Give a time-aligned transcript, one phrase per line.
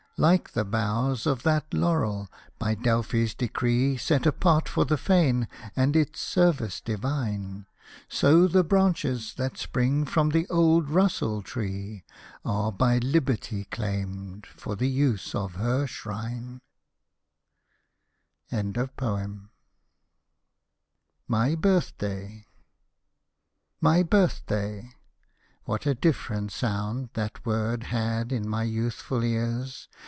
[0.17, 5.95] Like the boughs of that laurel, by Delphi's decree Set apart for the Fane and
[5.95, 7.65] its service divine,
[8.07, 12.03] So the branches, that spring from the old Russell tree,
[12.45, 16.61] Are by Liberty clauned for the use of her Shrine.
[18.51, 18.89] MY
[21.55, 22.45] BIRTH DAY"
[23.81, 24.83] My birth day
[25.65, 29.87] "—what a different sound That word had in my youthful ears